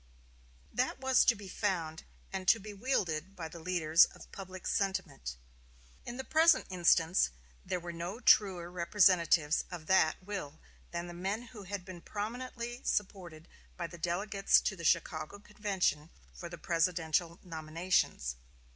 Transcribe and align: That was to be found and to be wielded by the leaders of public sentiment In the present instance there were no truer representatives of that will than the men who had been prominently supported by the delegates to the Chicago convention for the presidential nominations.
That 0.73 0.99
was 0.99 1.23
to 1.25 1.35
be 1.35 1.47
found 1.47 2.05
and 2.33 2.47
to 2.47 2.59
be 2.59 2.73
wielded 2.73 3.35
by 3.35 3.47
the 3.47 3.59
leaders 3.59 4.05
of 4.05 4.31
public 4.31 4.65
sentiment 4.65 5.35
In 6.07 6.17
the 6.17 6.23
present 6.23 6.65
instance 6.71 7.29
there 7.63 7.79
were 7.79 7.91
no 7.93 8.19
truer 8.19 8.71
representatives 8.71 9.63
of 9.69 9.85
that 9.85 10.15
will 10.23 10.59
than 10.89 11.05
the 11.05 11.13
men 11.13 11.43
who 11.53 11.65
had 11.65 11.85
been 11.85 12.01
prominently 12.01 12.81
supported 12.83 13.47
by 13.77 13.85
the 13.85 13.99
delegates 13.99 14.59
to 14.61 14.75
the 14.75 14.83
Chicago 14.83 15.37
convention 15.37 16.09
for 16.33 16.49
the 16.49 16.57
presidential 16.57 17.37
nominations. 17.43 18.37